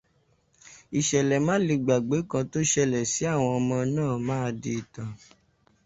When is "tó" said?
2.51-2.59